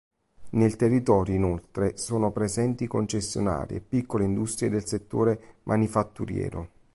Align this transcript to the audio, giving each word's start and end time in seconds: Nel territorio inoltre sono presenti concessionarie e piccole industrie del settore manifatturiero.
Nel 0.53 0.77
territorio 0.77 1.35
inoltre 1.35 1.95
sono 1.95 2.31
presenti 2.31 2.87
concessionarie 2.87 3.77
e 3.77 3.81
piccole 3.81 4.23
industrie 4.23 4.71
del 4.71 4.87
settore 4.87 5.57
manifatturiero. 5.65 6.69